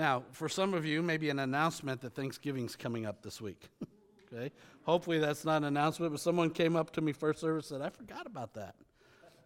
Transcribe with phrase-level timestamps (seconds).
[0.00, 3.68] Now, for some of you, maybe an announcement that Thanksgiving's coming up this week.
[4.32, 4.50] okay?
[4.84, 7.86] Hopefully that's not an announcement, but someone came up to me first service and said,
[7.86, 8.76] I forgot about that.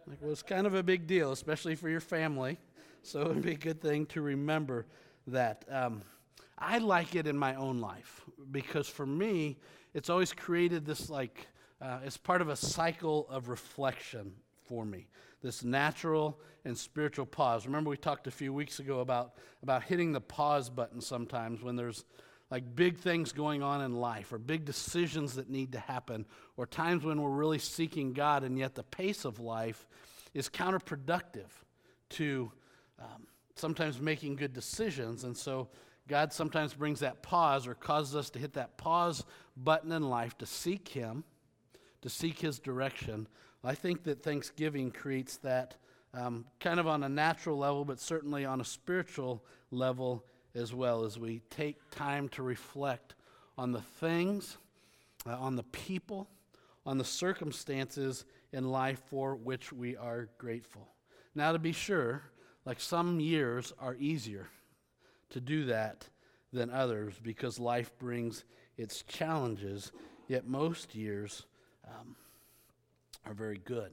[0.06, 2.60] Like, well, it's kind of a big deal, especially for your family.
[3.02, 4.86] So it would be a good thing to remember
[5.26, 5.64] that.
[5.68, 6.02] Um,
[6.56, 9.58] I like it in my own life because for me,
[9.92, 11.48] it's always created this like,
[11.82, 14.34] uh, it's part of a cycle of reflection
[14.68, 15.08] for me.
[15.44, 17.66] This natural and spiritual pause.
[17.66, 21.76] Remember, we talked a few weeks ago about, about hitting the pause button sometimes when
[21.76, 22.06] there's
[22.50, 26.24] like big things going on in life or big decisions that need to happen
[26.56, 29.86] or times when we're really seeking God and yet the pace of life
[30.32, 31.50] is counterproductive
[32.08, 32.50] to
[32.98, 35.24] um, sometimes making good decisions.
[35.24, 35.68] And so
[36.08, 39.24] God sometimes brings that pause or causes us to hit that pause
[39.58, 41.22] button in life to seek Him,
[42.00, 43.28] to seek His direction.
[43.64, 45.76] I think that Thanksgiving creates that
[46.12, 51.04] um, kind of on a natural level, but certainly on a spiritual level as well,
[51.04, 53.14] as we take time to reflect
[53.56, 54.58] on the things,
[55.26, 56.28] uh, on the people,
[56.84, 60.88] on the circumstances in life for which we are grateful.
[61.34, 62.22] Now, to be sure,
[62.64, 64.48] like some years are easier
[65.30, 66.08] to do that
[66.52, 68.44] than others because life brings
[68.76, 69.90] its challenges,
[70.28, 71.46] yet most years
[71.88, 72.14] um,
[73.26, 73.90] are very good,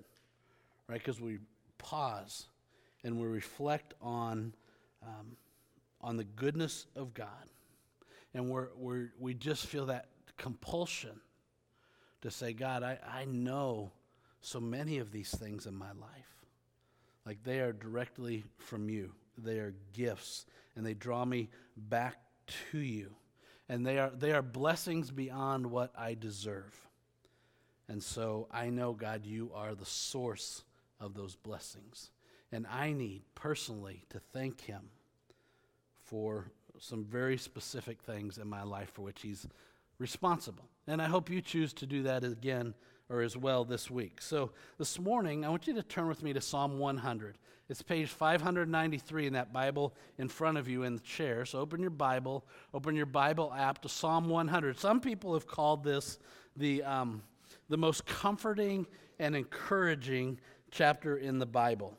[0.87, 0.99] right?
[0.99, 1.39] Because we
[1.77, 2.47] pause
[3.03, 4.53] and we reflect on,
[5.03, 5.35] um,
[6.01, 7.27] on the goodness of God.
[8.33, 11.19] And we're, we're, we just feel that compulsion
[12.21, 13.91] to say, God, I, I know
[14.41, 16.45] so many of these things in my life.
[17.25, 22.17] Like they are directly from you, they are gifts and they draw me back
[22.71, 23.11] to you.
[23.69, 26.75] And they are, they are blessings beyond what I deserve.
[27.91, 30.63] And so I know, God, you are the source
[31.01, 32.09] of those blessings.
[32.49, 34.83] And I need personally to thank Him
[36.05, 39.45] for some very specific things in my life for which He's
[39.99, 40.69] responsible.
[40.87, 42.75] And I hope you choose to do that again
[43.09, 44.21] or as well this week.
[44.21, 47.37] So this morning, I want you to turn with me to Psalm 100.
[47.67, 51.43] It's page 593 in that Bible in front of you in the chair.
[51.43, 54.79] So open your Bible, open your Bible app to Psalm 100.
[54.79, 56.19] Some people have called this
[56.55, 57.21] the, um,
[57.71, 58.85] the most comforting
[59.17, 60.37] and encouraging
[60.71, 61.97] chapter in the Bible.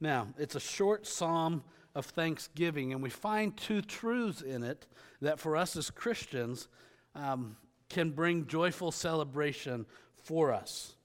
[0.00, 1.62] Now, it's a short psalm
[1.94, 4.88] of thanksgiving, and we find two truths in it
[5.20, 6.66] that for us as Christians
[7.14, 7.56] um,
[7.88, 9.86] can bring joyful celebration
[10.24, 10.96] for us.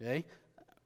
[0.00, 0.24] Okay?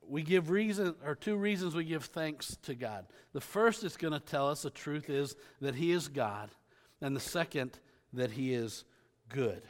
[0.09, 3.05] We give reason or two reasons we give thanks to God.
[3.35, 6.49] The first is going to tell us the truth is that he is God,
[7.03, 7.79] and the second
[8.15, 8.85] that he is
[9.29, 9.63] good.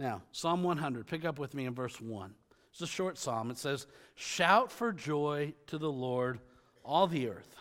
[0.00, 2.34] Now, Psalm 100, pick up with me in verse 1.
[2.70, 3.50] It's a short psalm.
[3.50, 6.40] It says, "Shout for joy to the Lord,
[6.82, 7.54] all the earth.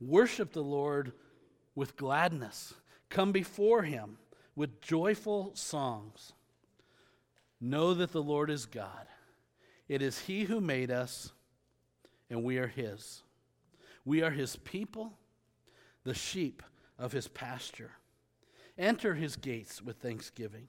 [0.00, 1.12] Worship the Lord
[1.74, 2.72] with gladness.
[3.10, 4.16] Come before him
[4.56, 6.32] with joyful songs."
[7.60, 9.06] Know that the Lord is God.
[9.88, 11.32] It is He who made us,
[12.30, 13.24] and we are His.
[14.06, 15.18] We are His people,
[16.04, 16.62] the sheep
[16.96, 17.98] of His pasture.
[18.78, 20.68] Enter His gates with thanksgiving,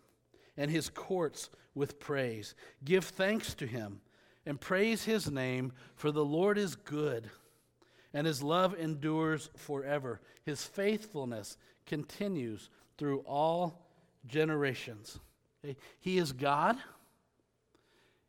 [0.60, 2.54] and His courts with praise.
[2.84, 4.02] Give thanks to Him,
[4.46, 7.32] and praise His name, for the Lord is good,
[8.14, 10.20] and His love endures forever.
[10.44, 13.88] His faithfulness continues through all
[14.28, 15.18] generations.
[16.02, 16.78] He is God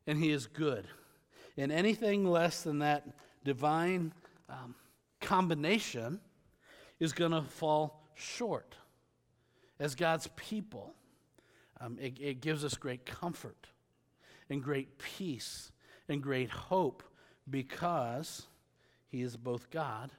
[0.07, 0.87] and He is good.
[1.57, 3.07] And anything less than that
[3.45, 4.12] divine
[4.49, 4.75] um,
[5.21, 6.21] combination
[7.01, 8.77] is going to fall short.
[9.79, 10.95] As God's people,
[11.81, 13.69] um, it, it gives us great comfort
[14.49, 15.73] and great peace
[16.09, 17.03] and great hope
[17.49, 18.47] because
[19.09, 20.11] He is both God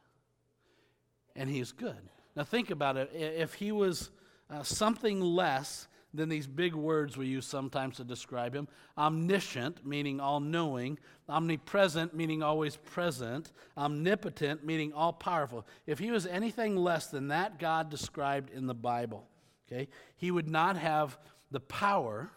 [1.36, 2.10] and He is good.
[2.36, 3.12] Now, think about it.
[3.14, 4.10] If He was
[4.50, 8.68] uh, something less than these big words we use sometimes to describe him
[8.98, 11.00] omniscient, meaning all knowing,
[11.30, 15.66] omnipresent, meaning always present, omnipotent, meaning all powerful.
[15.86, 19.26] If he was anything less than that God described in the Bible,
[19.68, 19.88] okay,
[20.18, 21.18] he would not have
[21.52, 22.32] the power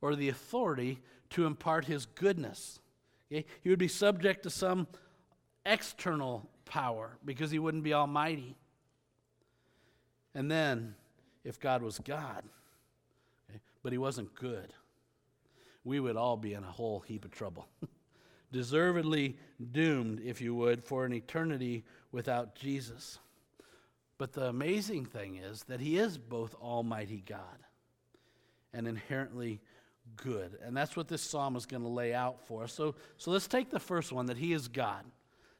[0.00, 1.00] or the authority
[1.30, 2.78] to impart his goodness.
[3.30, 3.44] Okay?
[3.62, 4.86] He would be subject to some
[5.66, 8.56] external power because he wouldn't be almighty.
[10.34, 10.94] And then,
[11.44, 12.42] if God was God,
[13.82, 14.72] but he wasn't good,
[15.84, 17.68] we would all be in a whole heap of trouble.
[18.52, 19.36] Deservedly
[19.72, 23.18] doomed, if you would, for an eternity without Jesus.
[24.18, 27.58] But the amazing thing is that he is both Almighty God
[28.72, 29.60] and inherently
[30.16, 30.58] good.
[30.64, 32.72] And that's what this psalm is going to lay out for us.
[32.72, 35.04] So, so let's take the first one that he is God.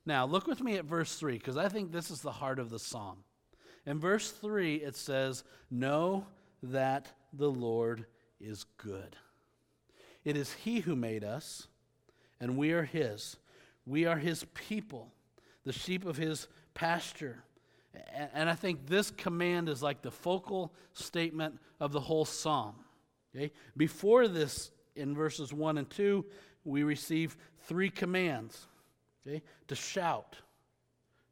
[0.04, 2.70] Now, look with me at verse 3, because I think this is the heart of
[2.70, 3.18] the psalm.
[3.86, 6.26] In verse 3, it says, Know
[6.62, 8.06] that the Lord
[8.40, 9.16] is good.
[10.24, 11.68] It is He who made us,
[12.40, 13.36] and we are His.
[13.86, 15.12] We are His people,
[15.64, 17.44] the sheep of His pasture.
[18.34, 22.74] And I think this command is like the focal statement of the whole psalm.
[23.34, 23.52] Okay?
[23.76, 26.24] Before this, in verses 1 and 2,
[26.64, 27.36] we receive
[27.66, 28.66] three commands
[29.26, 29.42] okay?
[29.68, 30.36] to shout,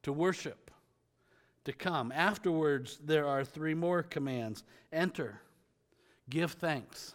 [0.02, 0.70] to worship,
[1.64, 2.12] to come.
[2.12, 5.40] Afterwards, there are three more commands enter,
[6.28, 7.14] give thanks,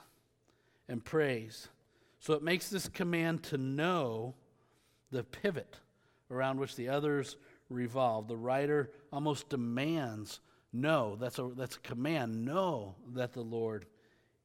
[0.88, 1.68] and praise.
[2.20, 4.36] So it makes this command to know
[5.12, 5.80] the pivot
[6.32, 7.38] around which the others
[7.70, 8.28] revolve.
[8.28, 10.40] The writer almost demands
[10.74, 11.16] know.
[11.20, 12.46] That's a, that's a command.
[12.46, 13.86] Know that the Lord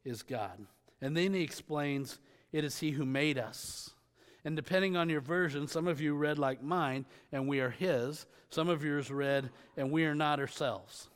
[0.05, 0.67] is God.
[1.00, 2.19] And then he explains,
[2.52, 3.91] It is He who made us.
[4.44, 8.26] And depending on your version, some of you read like mine, and we are His.
[8.49, 11.08] Some of yours read, and we are not ourselves.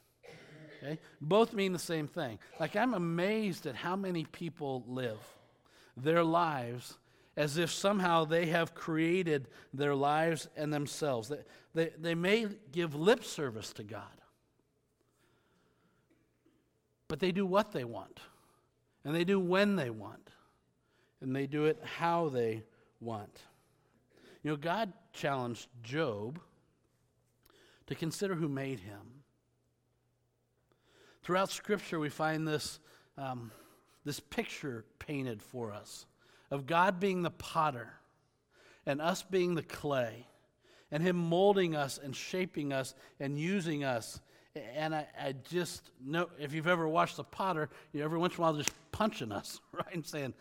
[0.83, 0.99] Okay?
[1.21, 2.39] Both mean the same thing.
[2.61, 5.19] Like, I'm amazed at how many people live
[5.97, 6.99] their lives
[7.37, 11.29] as if somehow they have created their lives and themselves.
[11.29, 11.39] They,
[11.75, 14.03] they, they may give lip service to God,
[17.09, 18.21] but they do what they want,
[19.05, 20.31] and they do when they want,
[21.21, 22.63] and they do it how they
[23.01, 23.43] want.
[24.43, 26.41] You know, God challenged Job
[27.87, 29.23] to consider who made him.
[31.23, 32.81] Throughout Scripture, we find this,
[33.17, 33.51] um,
[34.05, 36.07] this picture painted for us
[36.51, 37.95] of God being the potter
[38.87, 40.27] and us being the clay
[40.91, 44.21] and Him molding us and shaping us and using us.
[44.77, 48.39] And I, I just know if you've ever watched the potter, you every once in
[48.39, 49.93] a while just punching us, right?
[49.93, 50.35] And saying,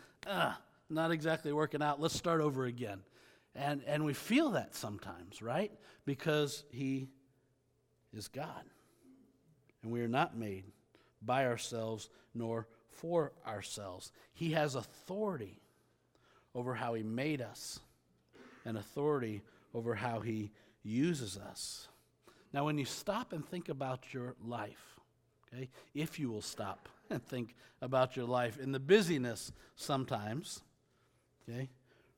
[0.89, 1.99] not exactly working out.
[1.99, 3.01] Let's start over again.
[3.55, 5.71] And, and we feel that sometimes, right?
[6.05, 7.07] Because He
[8.15, 8.63] is God.
[9.81, 10.65] And we are not made
[11.21, 14.11] by ourselves nor for ourselves.
[14.33, 15.59] He has authority
[16.55, 17.79] over how He made us
[18.65, 19.41] and authority
[19.73, 20.51] over how He
[20.83, 21.87] uses us.
[22.53, 24.99] Now, when you stop and think about your life,
[25.51, 30.61] okay, if you will stop and think about your life in the busyness sometimes,
[31.49, 31.69] okay,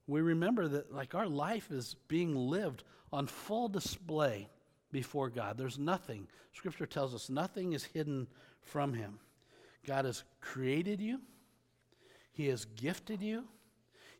[0.07, 4.49] we remember that like our life is being lived on full display
[4.91, 5.57] before God.
[5.57, 8.27] There's nothing, Scripture tells us, nothing is hidden
[8.61, 9.19] from Him.
[9.85, 11.21] God has created you,
[12.31, 13.45] He has gifted you,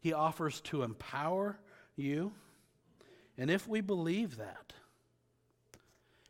[0.06, 1.58] he offers to empower
[1.96, 2.32] you.
[3.40, 4.72] And if we believe that,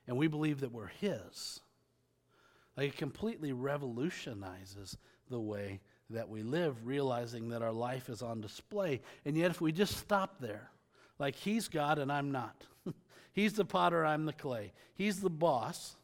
[0.07, 1.59] and we believe that we're His,
[2.77, 4.97] like it completely revolutionizes
[5.29, 5.79] the way
[6.09, 9.01] that we live, realizing that our life is on display.
[9.25, 10.69] And yet, if we just stop there,
[11.17, 12.63] like He's God and I'm not,
[13.33, 15.95] He's the potter, I'm the clay, He's the boss,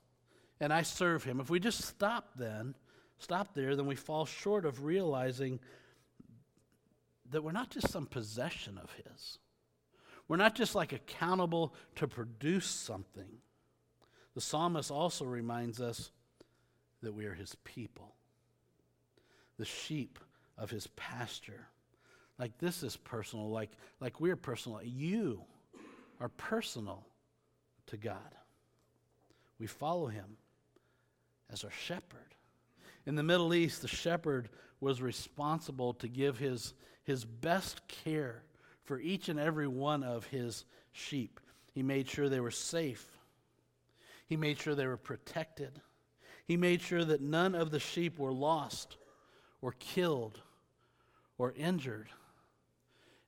[0.59, 1.39] and I serve Him.
[1.39, 2.75] If we just stop then,
[3.19, 5.59] stop there, then we fall short of realizing
[7.29, 9.37] that we're not just some possession of His.
[10.27, 13.39] We're not just like accountable to produce something.
[14.33, 16.11] The psalmist also reminds us
[17.01, 18.15] that we are His people,
[19.57, 20.19] the sheep
[20.57, 21.67] of His pasture.
[22.37, 24.81] Like this is personal, like, like we're personal.
[24.83, 25.41] You
[26.19, 27.05] are personal
[27.87, 28.35] to God.
[29.59, 30.37] We follow Him
[31.51, 32.35] as our shepherd.
[33.05, 38.43] In the Middle East, the shepherd was responsible to give his his best care
[38.83, 41.39] for each and every one of his sheep.
[41.73, 43.05] He made sure they were safe,
[44.27, 45.81] he made sure they were protected,
[46.51, 48.97] he made sure that none of the sheep were lost
[49.61, 50.41] or killed
[51.37, 52.09] or injured.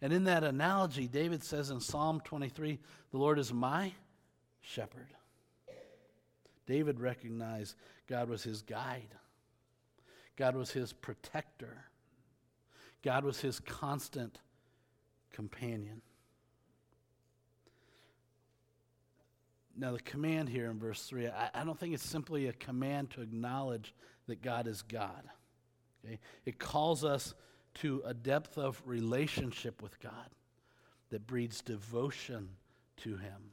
[0.02, 2.78] And in that analogy, David says in Psalm 23,
[3.12, 3.94] The Lord is my
[4.60, 5.08] shepherd.
[6.66, 7.76] David recognized
[8.08, 9.16] God was his guide,
[10.36, 11.86] God was his protector.
[13.04, 14.40] God was his constant
[15.32, 16.02] companion.
[19.84, 23.10] Now, the command here in verse 3, I, I, don't think it's simply a command
[23.12, 23.94] to acknowledge
[24.28, 25.24] that God is God.
[26.06, 26.20] Okay?
[26.46, 27.34] It calls us
[27.82, 30.30] to a depth of relationship with God
[31.10, 32.48] that breeds devotion
[33.02, 33.52] to Him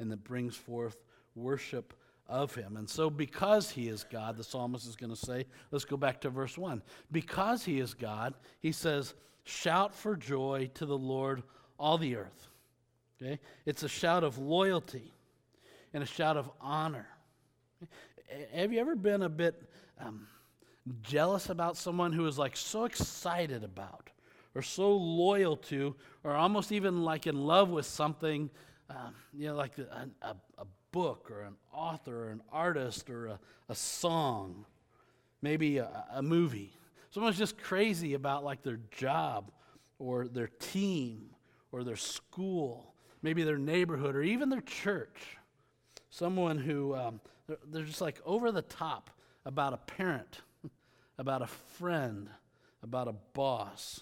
[0.00, 0.96] and that brings forth
[1.36, 1.94] worship
[2.26, 2.76] of him.
[2.76, 6.20] And so, because he is God, the psalmist is going to say, let's go back
[6.22, 6.82] to verse 1.
[7.12, 11.44] Because he is God, he says, Shout for joy to the Lord,
[11.78, 12.48] all the earth.
[13.22, 13.38] Okay?
[13.66, 15.12] It's a shout of loyalty
[15.92, 17.06] and a shout of honor.
[18.54, 19.60] Have you ever been a bit
[20.00, 20.26] um,
[21.02, 24.10] jealous about someone who is like so excited about
[24.54, 25.94] or so loyal to
[26.24, 28.50] or almost even like in love with something,
[28.88, 33.26] um, you know, like a, a, a book or an author or an artist or
[33.28, 34.64] a, a song,
[35.42, 36.72] maybe a, a movie.
[37.10, 39.50] Someone's just crazy about like their job
[39.98, 41.30] or their team
[41.72, 45.36] or their school, maybe their neighborhood or even their church.
[46.10, 49.10] Someone who um, they're, they're just like over the top
[49.44, 50.42] about a parent,
[51.18, 52.28] about a friend,
[52.82, 54.00] about a boss,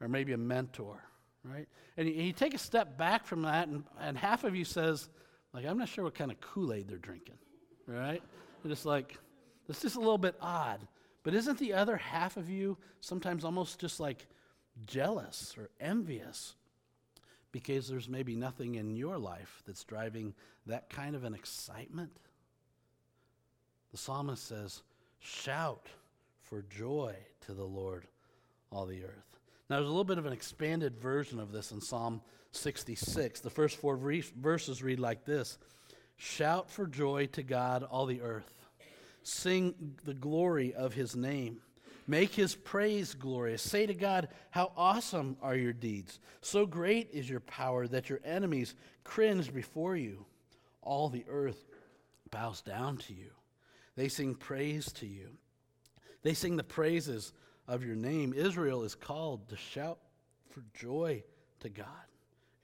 [0.00, 1.02] or maybe a mentor,
[1.44, 1.68] right?
[1.96, 5.08] And you, you take a step back from that, and, and half of you says,
[5.52, 7.38] like, I'm not sure what kind of Kool Aid they're drinking,
[7.86, 8.22] right?
[8.62, 9.18] You're just like,
[9.68, 10.80] it's just a little bit odd.
[11.22, 14.26] But isn't the other half of you sometimes almost just like
[14.86, 16.54] jealous or envious
[17.52, 20.34] because there's maybe nothing in your life that's driving
[20.66, 22.10] that kind of an excitement?
[23.92, 24.82] The psalmist says,
[25.20, 25.86] Shout
[26.40, 27.14] for joy
[27.46, 28.06] to the Lord,
[28.70, 29.38] all the earth.
[29.70, 33.40] Now, there's a little bit of an expanded version of this in Psalm 66.
[33.40, 35.58] The first four verses read like this
[36.16, 38.66] Shout for joy to God, all the earth.
[39.22, 41.60] Sing the glory of his name.
[42.06, 43.62] Make his praise glorious.
[43.62, 46.20] Say to God, How awesome are your deeds!
[46.40, 50.26] So great is your power that your enemies cringe before you.
[50.82, 51.64] All the earth
[52.30, 53.30] bows down to you.
[53.96, 55.28] They sing praise to you.
[56.22, 57.32] They sing the praises
[57.68, 58.32] of your name.
[58.32, 59.98] Israel is called to shout
[60.50, 61.22] for joy
[61.60, 61.86] to God.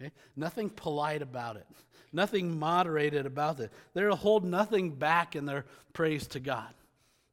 [0.01, 0.13] Okay?
[0.37, 1.67] Nothing polite about it,
[2.13, 3.73] nothing moderated about it.
[3.95, 6.73] They'll hold nothing back in their praise to God.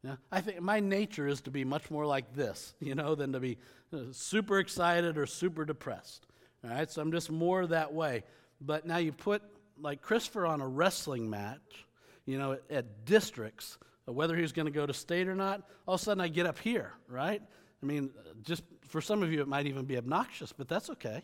[0.06, 0.16] Yeah?
[0.32, 3.40] I think my nature is to be much more like this, you know, than to
[3.40, 3.58] be
[3.92, 6.28] uh, super excited or super depressed.
[6.64, 8.24] All right, so I'm just more that way.
[8.62, 9.42] But now you put
[9.80, 11.86] like Christopher on a wrestling match,
[12.26, 15.96] you know, at, at districts, whether he's going to go to state or not, all
[15.96, 17.42] of a sudden I get up here, right?
[17.82, 18.12] I mean,
[18.44, 21.24] just for some of you, it might even be obnoxious, but that's okay,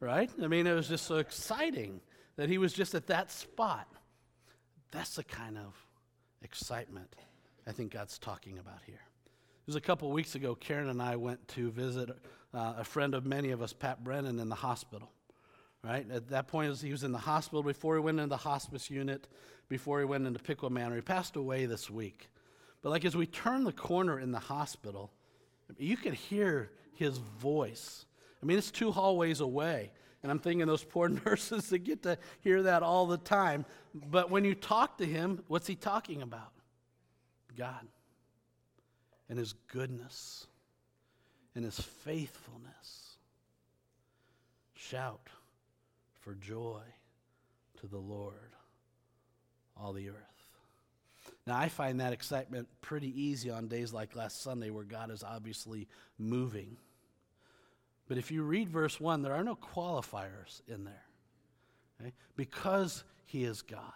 [0.00, 0.30] right?
[0.42, 2.00] I mean, it was just so exciting
[2.36, 3.86] that he was just at that spot.
[4.90, 5.74] That's the kind of
[6.42, 7.14] excitement
[7.66, 8.94] I think God's talking about here.
[8.96, 12.10] It was a couple weeks ago, Karen and I went to visit
[12.52, 15.10] uh, a friend of many of us, Pat Brennan, in the hospital.
[15.82, 16.06] Right?
[16.10, 19.28] At that point, he was in the hospital before he went into the hospice unit,
[19.68, 20.96] before he went into Piqua Manor.
[20.96, 22.30] He passed away this week.
[22.82, 25.10] But like as we turned the corner in the hospital,
[25.78, 28.06] you could hear his voice.
[28.42, 29.90] I mean, it's two hallways away.
[30.22, 33.66] And I'm thinking those poor nurses that get to hear that all the time.
[33.94, 36.53] But when you talk to him, what's he talking about?
[37.56, 37.86] God
[39.28, 40.46] and his goodness
[41.54, 43.16] and his faithfulness.
[44.74, 45.28] Shout
[46.20, 46.82] for joy
[47.80, 48.54] to the Lord,
[49.80, 50.16] all the earth.
[51.46, 55.22] Now, I find that excitement pretty easy on days like last Sunday where God is
[55.22, 56.76] obviously moving.
[58.08, 61.04] But if you read verse 1, there are no qualifiers in there.
[62.00, 62.12] Okay?
[62.36, 63.92] Because he is God,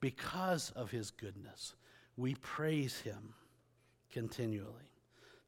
[0.00, 1.74] because of his goodness,
[2.16, 3.34] we praise him
[4.10, 4.90] continually.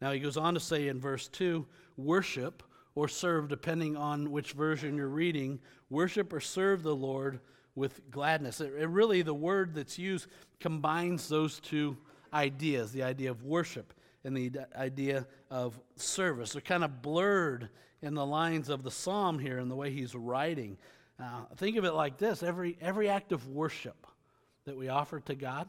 [0.00, 2.62] Now, he goes on to say in verse 2 worship
[2.94, 5.58] or serve, depending on which version you're reading,
[5.90, 7.40] worship or serve the Lord
[7.74, 8.60] with gladness.
[8.60, 10.28] It, it really, the word that's used
[10.60, 11.96] combines those two
[12.32, 13.94] ideas the idea of worship
[14.24, 16.52] and the idea of service.
[16.52, 17.68] They're kind of blurred
[18.02, 20.76] in the lines of the psalm here and the way he's writing.
[21.18, 24.06] Uh, think of it like this every, every act of worship
[24.66, 25.68] that we offer to God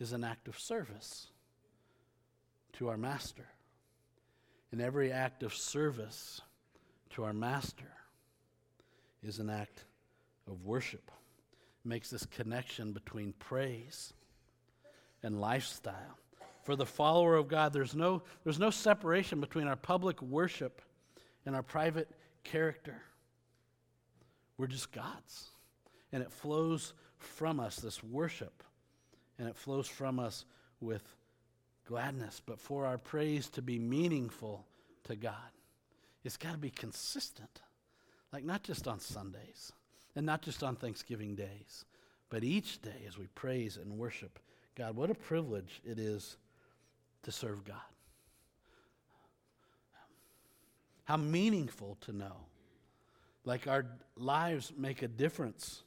[0.00, 1.28] is an act of service
[2.74, 3.46] to our master.
[4.70, 6.40] And every act of service
[7.10, 7.90] to our master
[9.22, 9.84] is an act
[10.46, 11.10] of worship.
[11.84, 14.12] It makes this connection between praise
[15.22, 16.18] and lifestyle.
[16.64, 20.82] For the follower of God, there's no, there's no separation between our public worship
[21.46, 22.08] and our private
[22.44, 23.00] character.
[24.58, 25.50] We're just God's.
[26.12, 28.62] And it flows from us, this worship,
[29.38, 30.44] and it flows from us
[30.80, 31.02] with
[31.86, 32.40] gladness.
[32.44, 34.66] But for our praise to be meaningful
[35.04, 35.34] to God,
[36.24, 37.62] it's got to be consistent.
[38.32, 39.72] Like not just on Sundays,
[40.18, 41.84] and not just on Thanksgiving days,
[42.28, 44.40] but each day as we praise and worship
[44.76, 44.96] God.
[44.96, 46.36] What a privilege it is
[47.22, 47.76] to serve God.
[51.04, 52.36] How meaningful to know.
[53.44, 55.82] Like our lives make a difference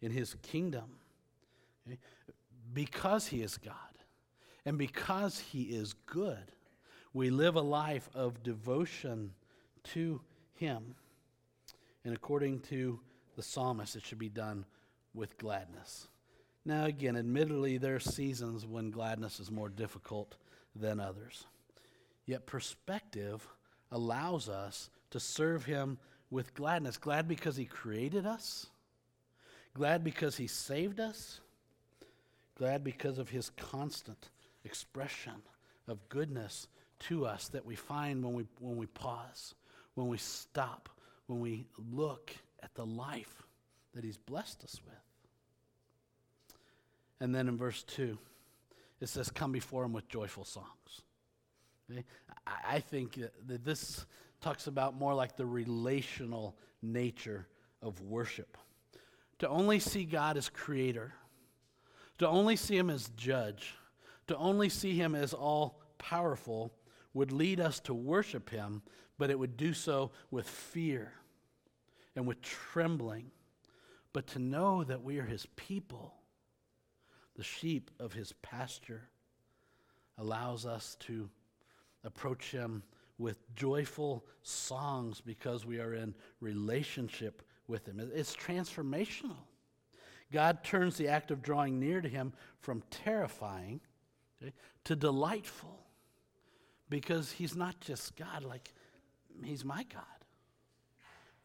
[0.00, 0.96] in His kingdom.
[1.86, 1.98] Okay?
[2.74, 3.74] Because He is God
[4.66, 6.52] and because He is good,
[7.12, 9.32] we live a life of devotion
[9.84, 10.20] to
[10.54, 10.96] Him.
[12.04, 13.00] And according to
[13.36, 14.66] the psalmist, it should be done
[15.14, 16.08] with gladness.
[16.66, 20.36] Now, again, admittedly, there are seasons when gladness is more difficult
[20.74, 21.46] than others.
[22.26, 23.46] Yet, perspective
[23.92, 25.98] allows us to serve Him
[26.30, 26.96] with gladness.
[26.96, 28.66] Glad because He created us,
[29.74, 31.40] Glad because he saved us.
[32.56, 34.30] Glad because of his constant
[34.64, 35.34] expression
[35.88, 36.68] of goodness
[37.00, 39.54] to us that we find when we, when we pause,
[39.94, 40.88] when we stop,
[41.26, 42.32] when we look
[42.62, 43.42] at the life
[43.94, 44.94] that he's blessed us with.
[47.20, 48.18] And then in verse 2,
[49.00, 51.02] it says, Come before him with joyful songs.
[51.90, 52.04] Okay?
[52.46, 54.06] I think that this
[54.40, 57.46] talks about more like the relational nature
[57.82, 58.56] of worship.
[59.40, 61.14] To only see God as creator,
[62.18, 63.74] to only see him as judge,
[64.26, 66.72] to only see him as all powerful
[67.12, 68.82] would lead us to worship him,
[69.18, 71.12] but it would do so with fear
[72.16, 73.30] and with trembling.
[74.12, 76.14] But to know that we are his people,
[77.36, 79.08] the sheep of his pasture,
[80.18, 81.28] allows us to
[82.04, 82.82] approach him
[83.18, 88.00] with joyful songs because we are in relationship with him.
[88.14, 89.36] It's transformational.
[90.34, 93.80] God turns the act of drawing near to him from terrifying
[94.42, 95.78] okay, to delightful
[96.90, 98.72] because he's not just God, like,
[99.44, 100.02] he's my God.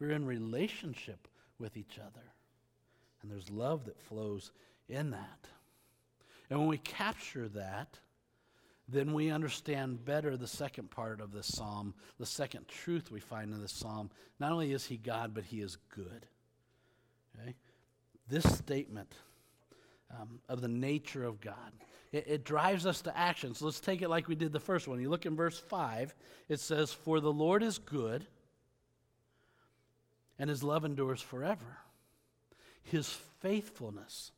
[0.00, 2.32] We're in relationship with each other,
[3.22, 4.50] and there's love that flows
[4.88, 5.46] in that.
[6.50, 7.96] And when we capture that,
[8.88, 13.52] then we understand better the second part of this psalm, the second truth we find
[13.54, 14.10] in this psalm.
[14.40, 16.26] Not only is he God, but he is good.
[17.38, 17.54] Okay?
[18.30, 19.12] This statement
[20.10, 21.72] um, of the nature of God,
[22.12, 23.54] it, it drives us to action.
[23.54, 25.00] So let's take it like we did the first one.
[25.00, 26.14] You look in verse 5,
[26.48, 28.26] it says, For the Lord is good,
[30.38, 31.78] and his love endures forever.
[32.84, 33.08] His
[33.40, 34.32] faithfulness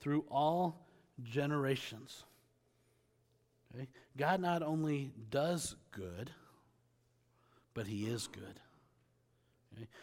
[0.00, 0.86] through all
[1.24, 2.24] generations.
[3.74, 3.88] Okay?
[4.16, 6.30] God not only does good,
[7.74, 8.60] but He is good.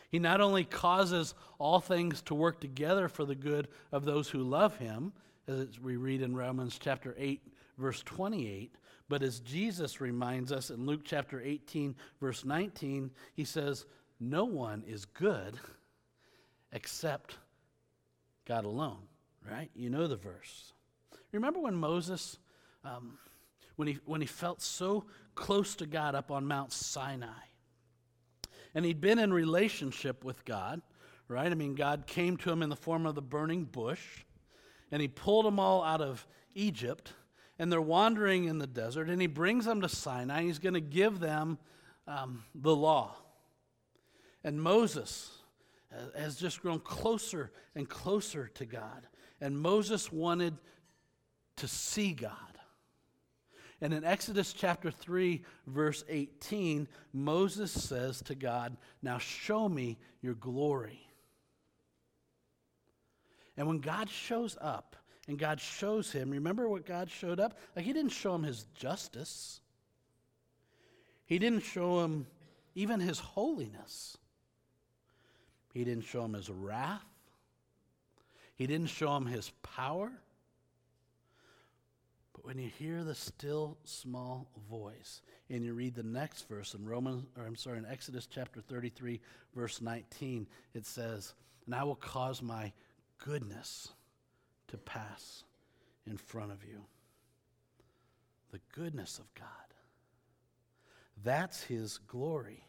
[0.10, 4.44] He not only causes all things to work together for the good of those who
[4.44, 5.14] love Him,
[5.48, 7.42] as we read in Romans chapter 8,
[7.78, 8.76] verse 28,
[9.10, 13.86] but as Jesus reminds us in Luke chapter 18, verse 19, He says,
[14.20, 15.60] No one is good
[16.72, 17.38] except
[18.46, 19.08] God alone,
[19.50, 19.70] right?
[19.76, 20.74] You know the verse.
[21.32, 22.38] Remember when Moses.
[22.86, 23.18] Um,
[23.76, 25.06] when he, when he felt so
[25.36, 27.28] close to God up on Mount Sinai.
[28.76, 30.82] And he'd been in relationship with God,
[31.28, 31.52] right?
[31.52, 34.26] I mean, God came to him in the form of the burning bush,
[34.92, 37.14] and he pulled them all out of Egypt,
[37.60, 40.44] and they're wandering in the desert, and he brings them to Sinai.
[40.44, 41.58] He's going to give them
[42.08, 43.16] um, the law.
[44.44, 45.32] And Moses
[46.18, 49.08] has just grown closer and closer to God.
[49.40, 50.56] And Moses wanted
[51.58, 52.53] to see God.
[53.82, 60.36] And in Exodus chapter 3, verse 18, Moses says to God, Now show me your
[60.36, 61.02] glory.
[63.58, 64.96] And when God shows up
[65.28, 67.58] and God shows him, remember what God showed up?
[67.76, 69.60] Like, He didn't show him His justice,
[71.26, 72.28] He didn't show him
[72.76, 74.18] even His holiness,
[75.74, 77.04] He didn't show him His wrath,
[78.56, 80.12] He didn't show him His power
[82.44, 87.24] when you hear the still small voice and you read the next verse in Romans
[87.38, 89.20] or I'm sorry in Exodus chapter 33
[89.56, 91.34] verse 19 it says
[91.66, 92.72] and I will cause my
[93.18, 93.90] goodness
[94.68, 95.46] to pass
[96.06, 96.84] in front of you.
[98.52, 99.48] The goodness of God.
[101.24, 102.66] That's his glory.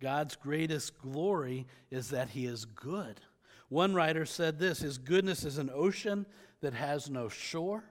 [0.00, 3.20] God's greatest glory is that he is good.
[3.68, 6.26] One writer said this his goodness is an ocean
[6.60, 7.84] that has no shore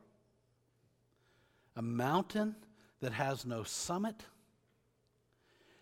[1.76, 2.56] a mountain
[3.02, 4.24] that has no summit,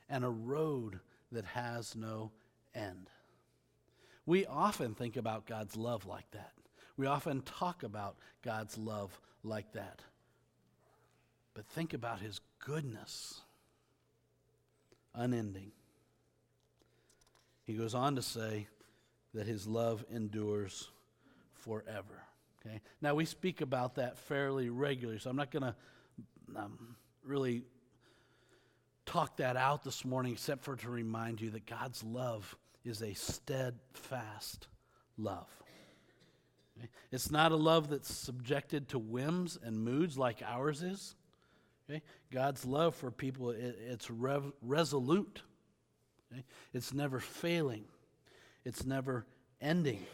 [0.09, 0.99] and a road
[1.31, 2.31] that has no
[2.75, 3.09] end.
[4.25, 6.51] We often think about God's love like that.
[6.97, 10.01] We often talk about God's love like that.
[11.53, 13.41] But think about his goodness,
[15.13, 15.71] unending.
[17.65, 18.67] He goes on to say
[19.33, 20.89] that his love endures
[21.53, 22.23] forever.
[22.65, 22.81] Okay?
[23.01, 25.75] Now, we speak about that fairly regularly, so I'm not going to
[26.55, 27.63] um, really
[29.05, 33.13] talk that out this morning except for to remind you that God's love is a
[33.13, 34.67] steadfast
[35.17, 35.49] love.
[36.77, 36.89] Okay?
[37.11, 41.15] It's not a love that's subjected to whims and moods like ours is.
[41.89, 42.01] Okay?
[42.31, 45.41] God's love for people, it, it's rev- resolute.
[46.31, 46.43] Okay?
[46.73, 47.85] It's never failing.
[48.65, 49.25] It's never
[49.59, 50.05] ending.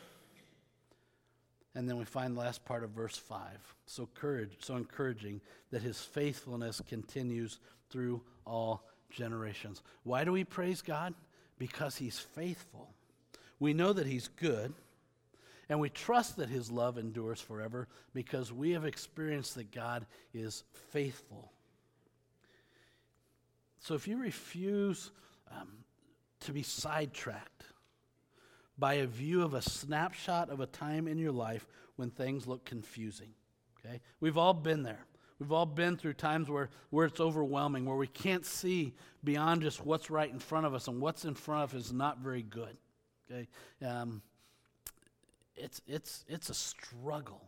[1.77, 3.39] And then we find the last part of verse 5.
[3.85, 7.59] So courage, so encouraging that his faithfulness continues
[7.91, 9.83] through all generations.
[10.01, 11.13] Why do we praise God?
[11.59, 12.89] Because he's faithful.
[13.59, 14.73] We know that he's good.
[15.69, 20.63] And we trust that his love endures forever because we have experienced that God is
[20.89, 21.51] faithful.
[23.81, 25.11] So if you refuse
[25.51, 25.69] um,
[26.39, 27.65] to be sidetracked
[28.77, 32.63] by a view of a snapshot of a time in your life when things look
[32.65, 33.29] confusing,
[33.79, 34.01] okay?
[34.19, 35.05] We've all been there.
[35.39, 39.85] We've all been through times where, where it's overwhelming, where we can't see beyond just
[39.85, 42.43] what's right in front of us, and what's in front of us is not very
[42.43, 42.77] good.
[43.31, 43.47] Okay?
[43.85, 44.21] Um,
[45.55, 47.41] it's, it's, it's a struggle.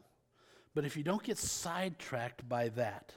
[0.76, 3.14] But if you don't get sidetracked by that,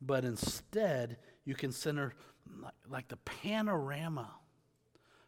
[0.00, 2.14] but instead you consider
[2.62, 4.30] like, like the panorama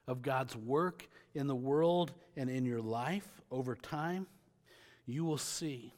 [0.06, 4.26] of God's work in the world and in your life over time,
[5.06, 5.94] you will see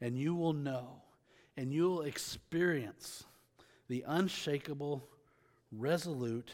[0.00, 1.02] and you will know
[1.56, 3.24] and you'll experience
[3.88, 5.02] the unshakable,
[5.72, 6.52] resolute,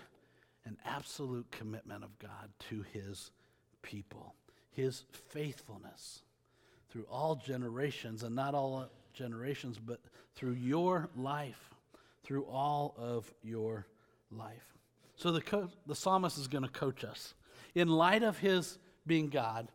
[0.65, 3.31] and absolute commitment of God to his
[3.83, 4.35] people,
[4.71, 6.23] his faithfulness
[6.89, 10.01] through all generations, and not all generations, but
[10.37, 11.75] through your life,
[12.23, 13.87] through all of your
[14.31, 14.75] life.
[15.17, 17.35] So the, co- the psalmist is going to coach us.
[17.75, 19.69] In light of his being God,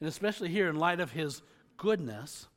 [0.00, 1.42] and especially here in light of his
[1.76, 2.48] goodness,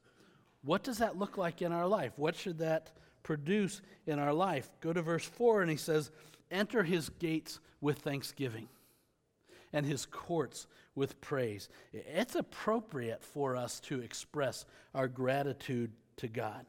[0.63, 2.13] what does that look like in our life?
[2.15, 2.91] What should that
[3.23, 4.69] produce in our life?
[4.81, 6.11] Go to verse 4, and he says,
[6.49, 8.67] Enter his gates with thanksgiving
[9.73, 11.69] and his courts with praise.
[11.93, 16.65] It's appropriate for us to express our gratitude to God.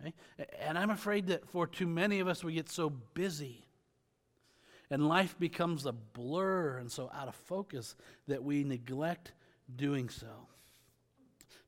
[0.00, 0.14] Okay?
[0.60, 3.65] And I'm afraid that for too many of us, we get so busy
[4.90, 7.96] and life becomes a blur and so out of focus
[8.28, 9.32] that we neglect
[9.74, 10.46] doing so.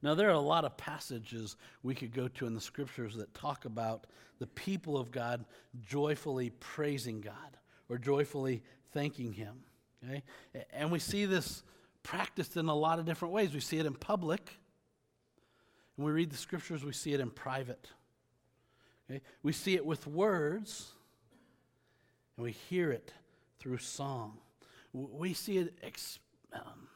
[0.01, 3.35] Now, there are a lot of passages we could go to in the scriptures that
[3.35, 4.07] talk about
[4.39, 5.45] the people of God
[5.85, 7.57] joyfully praising God
[7.89, 9.57] or joyfully thanking Him.
[10.05, 10.23] Okay?
[10.73, 11.65] And we see this
[12.05, 13.53] practiced in a lot of different ways.
[13.53, 14.57] We see it in public,
[15.97, 17.89] and we read the scriptures, we see it in private.
[19.11, 19.21] Okay?
[19.43, 20.93] We see it with words,
[22.39, 23.13] and we hear it
[23.59, 24.39] through song.
[24.93, 26.21] We see it ex-
[26.53, 26.87] um,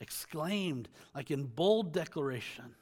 [0.00, 2.74] exclaimed, like in bold declaration.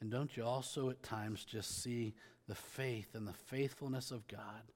[0.00, 2.14] And don't you also at times just see
[2.48, 4.72] the faith and the faithfulness of God,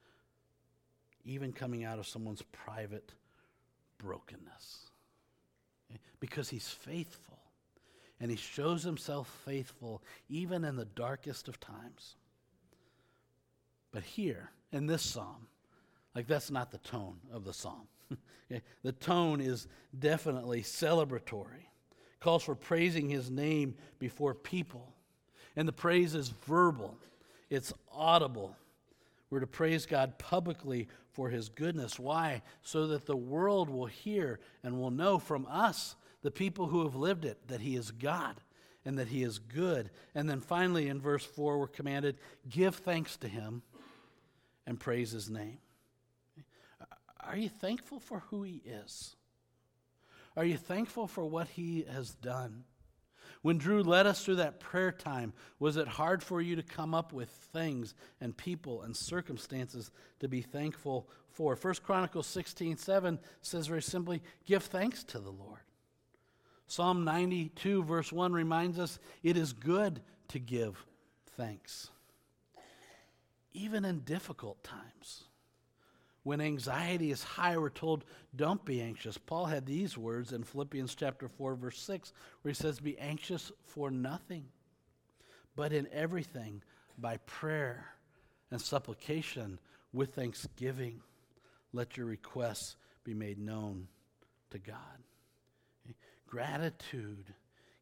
[1.25, 3.12] even coming out of someone's private
[3.98, 4.90] brokenness?
[6.20, 7.38] Because He's faithful,
[8.20, 12.14] and He shows Himself faithful even in the darkest of times.
[13.92, 15.46] But here, in this psalm,
[16.14, 17.88] like that's not the tone of the psalm.
[18.83, 19.66] The tone is
[19.98, 21.68] definitely celebratory,
[22.20, 24.92] calls for praising his name before people.
[25.57, 26.98] And the praise is verbal,
[27.48, 28.55] it's audible.
[29.31, 31.98] We're to praise God publicly for his goodness.
[31.98, 32.42] Why?
[32.61, 36.94] So that the world will hear and will know from us, the people who have
[36.94, 38.42] lived it, that he is God
[38.85, 39.90] and that he is good.
[40.14, 43.62] And then finally, in verse 4, we're commanded give thanks to him
[44.66, 45.59] and praise his name.
[47.25, 49.16] Are you thankful for who He is?
[50.37, 52.64] Are you thankful for what He has done?
[53.42, 56.94] When Drew led us through that prayer time, was it hard for you to come
[56.94, 61.57] up with things and people and circumstances to be thankful for?
[61.57, 65.61] 1 Chronicles 16 7 says very simply, Give thanks to the Lord.
[66.66, 70.85] Psalm 92, verse 1 reminds us it is good to give
[71.37, 71.90] thanks,
[73.55, 75.25] even in difficult times.
[76.25, 78.05] When anxiety is high, we're told,
[78.37, 79.19] don't be anxious.
[79.19, 82.12] Paul had these words in Philippians chapter 4, verse 6,
[82.43, 84.45] where he says, Be anxious for nothing,
[85.57, 86.62] but in everything,
[86.97, 87.87] by prayer
[88.51, 89.59] and supplication
[89.93, 91.01] with thanksgiving,
[91.73, 93.88] let your requests be made known
[94.51, 94.77] to God.
[96.27, 97.35] Gratitude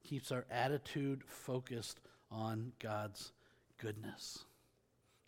[0.02, 3.32] keeps our attitude focused on God's
[3.78, 4.44] goodness.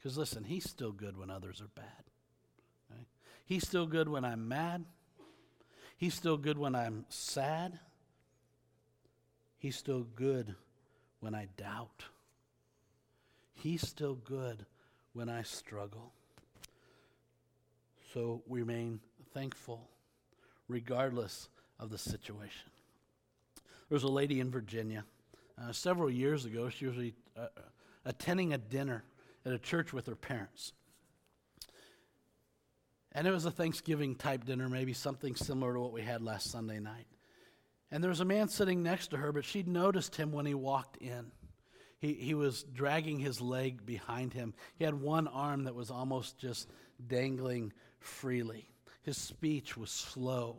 [0.03, 2.05] Because listen, He's still good when others are bad.
[3.45, 4.85] He's still good when I'm mad.
[5.97, 7.79] He's still good when I'm sad.
[9.59, 10.55] He's still good
[11.21, 12.05] when I doubt.
[13.53, 14.65] He's still good
[15.13, 16.13] when I struggle.
[18.13, 19.01] So remain
[19.35, 19.89] thankful
[20.67, 22.71] regardless of the situation.
[23.89, 25.05] There was a lady in Virginia
[25.61, 26.69] uh, several years ago.
[26.71, 26.97] She was
[27.37, 27.47] uh,
[28.05, 29.05] attending a dinner
[29.45, 30.73] at a church with her parents.
[33.13, 36.51] And it was a Thanksgiving type dinner, maybe something similar to what we had last
[36.51, 37.07] Sunday night.
[37.91, 40.55] And there was a man sitting next to her, but she'd noticed him when he
[40.55, 41.31] walked in.
[41.99, 44.55] He, he was dragging his leg behind him.
[44.77, 46.69] He had one arm that was almost just
[47.07, 48.71] dangling freely.
[49.03, 50.57] His speech was slow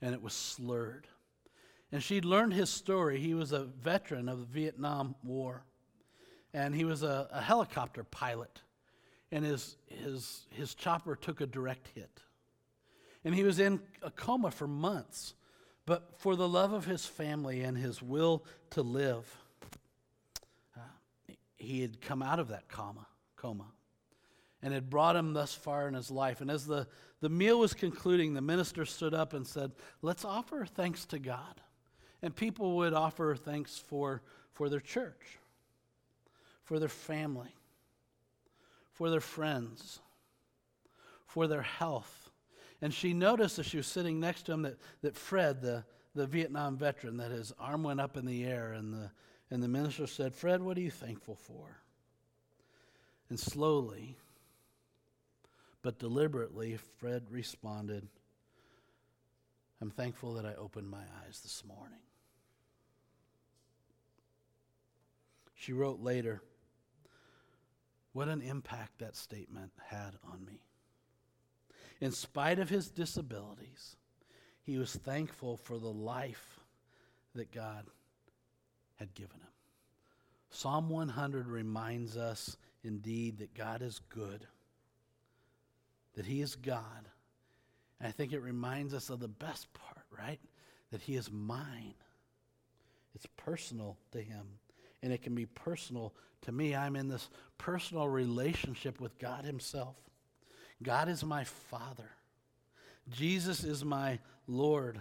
[0.00, 1.06] and it was slurred.
[1.92, 3.20] And she'd learned his story.
[3.20, 5.64] He was a veteran of the Vietnam War,
[6.56, 8.62] and he was a, a helicopter pilot.
[9.30, 12.22] And his, his, his chopper took a direct hit.
[13.24, 15.34] And he was in a coma for months.
[15.84, 19.26] But for the love of his family and his will to live,
[20.74, 20.80] uh,
[21.56, 23.66] he had come out of that coma, coma
[24.62, 26.40] and had brought him thus far in his life.
[26.40, 26.86] And as the,
[27.20, 31.60] the meal was concluding, the minister stood up and said, Let's offer thanks to God.
[32.22, 34.22] And people would offer thanks for,
[34.54, 35.38] for their church,
[36.66, 37.54] for their family,
[38.92, 40.00] for their friends,
[41.26, 42.30] for their health.
[42.82, 46.26] And she noticed as she was sitting next to him that, that Fred, the, the
[46.26, 48.72] Vietnam veteran, that his arm went up in the air.
[48.72, 49.10] And the,
[49.50, 51.78] and the minister said, Fred, what are you thankful for?
[53.30, 54.16] And slowly,
[55.82, 58.06] but deliberately, Fred responded,
[59.80, 61.98] I'm thankful that I opened my eyes this morning.
[65.54, 66.42] She wrote later,
[68.16, 70.62] What an impact that statement had on me.
[72.00, 73.96] In spite of his disabilities,
[74.62, 76.58] he was thankful for the life
[77.34, 77.84] that God
[78.94, 79.52] had given him.
[80.48, 84.46] Psalm 100 reminds us indeed that God is good,
[86.14, 87.10] that he is God.
[88.00, 90.40] And I think it reminds us of the best part, right?
[90.90, 91.96] That he is mine.
[93.14, 94.46] It's personal to him
[95.02, 96.74] and it can be personal to me.
[96.74, 97.28] I'm in this
[97.58, 99.96] personal relationship with God Himself.
[100.82, 102.10] God is my Father,
[103.10, 104.98] Jesus is my Lord.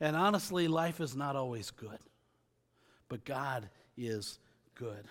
[0.00, 2.00] And honestly, life is not always good,
[3.08, 4.40] but God is
[4.74, 5.04] good.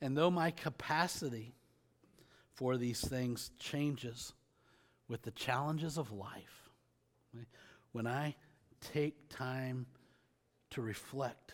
[0.00, 1.54] And though my capacity
[2.54, 4.32] for these things changes
[5.08, 6.70] with the challenges of life,
[7.92, 8.34] when I
[8.80, 9.84] take time
[10.70, 11.52] to reflect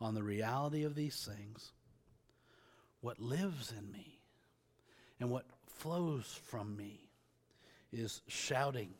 [0.00, 1.72] on the reality of these things,
[3.00, 4.18] what lives in me
[5.20, 7.08] and what flows from me
[7.92, 8.92] is shouting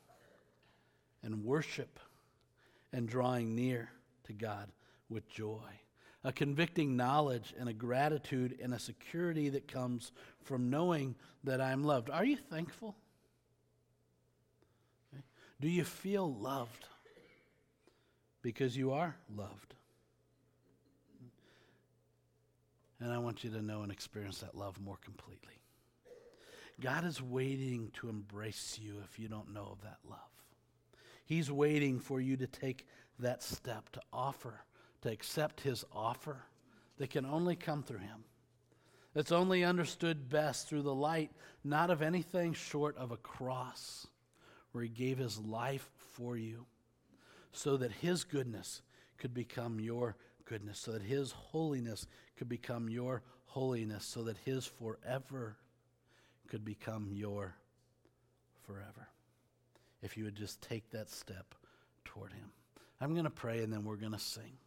[1.22, 1.98] and worship
[2.92, 3.90] and drawing near
[4.24, 4.70] to God
[5.08, 5.60] with joy.
[6.24, 11.84] A convicting knowledge and a gratitude and a security that comes from knowing that I'm
[11.84, 12.10] loved.
[12.10, 12.96] Are you thankful?
[15.12, 15.22] Okay.
[15.60, 16.86] Do you feel loved?
[18.42, 19.74] Because you are loved.
[23.00, 25.60] And I want you to know and experience that love more completely.
[26.80, 30.18] God is waiting to embrace you if you don't know of that love.
[31.24, 32.86] He's waiting for you to take
[33.18, 34.62] that step to offer,
[35.02, 36.44] to accept His offer
[36.98, 38.24] that can only come through Him.
[39.14, 41.30] That's only understood best through the light,
[41.64, 44.06] not of anything short of a cross,
[44.72, 46.66] where He gave His life for you
[47.52, 48.82] so that His goodness
[49.16, 52.06] could become your goodness, so that His holiness
[52.36, 55.56] could become your holiness, so that His forever
[56.48, 57.54] could become your
[58.66, 59.08] forever.
[60.02, 61.54] If you would just take that step
[62.04, 62.50] toward Him.
[63.00, 64.58] I'm going to pray and then we're going to sing.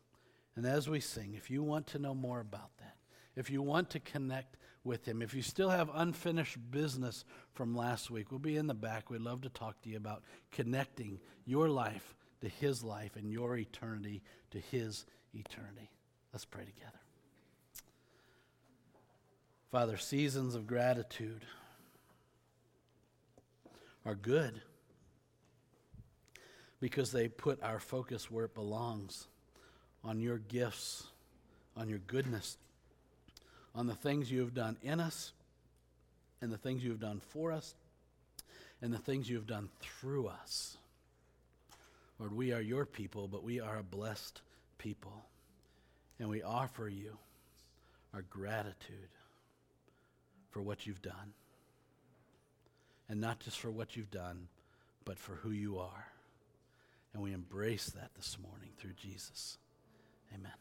[0.56, 2.96] And as we sing, if you want to know more about that,
[3.36, 8.12] if you want to connect with Him, if you still have unfinished business from last
[8.12, 9.10] week, we'll be in the back.
[9.10, 13.58] We'd love to talk to you about connecting your life to His life and your
[13.58, 15.89] eternity to His eternity.
[16.34, 17.00] Let's pray together.
[19.72, 21.46] Father, seasons of gratitude
[24.06, 24.62] are good
[26.80, 29.28] because they put our focus where it belongs
[30.04, 31.08] on your gifts,
[31.76, 32.58] on your goodness,
[33.76, 35.34] on the things you have done in us,
[36.42, 37.76] and the things you have done for us,
[38.82, 40.78] and the things you have done through us.
[42.18, 44.42] Lord, we are your people, but we are a blessed
[44.80, 45.26] people.
[46.20, 47.18] And we offer you
[48.13, 49.10] our gratitude
[50.50, 51.34] for what you've done.
[53.08, 54.48] And not just for what you've done,
[55.06, 56.08] but for who you are.
[57.13, 59.58] And we embrace that this morning through Jesus.
[60.34, 60.52] Amen.